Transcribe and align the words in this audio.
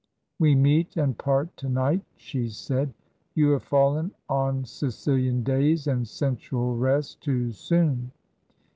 We 0.39 0.55
meet 0.55 0.97
and 0.97 1.15
part 1.15 1.55
to 1.57 1.69
night,' 1.69 2.01
she 2.15 2.49
said.' 2.49 2.91
You 3.35 3.51
have 3.51 3.61
fallen 3.61 4.13
on 4.27 4.65
Sicilian 4.65 5.43
days 5.43 5.85
and 5.85 6.07
sensual 6.07 6.75
rest, 6.75 7.21
too 7.21 7.51
soon.' 7.51 8.09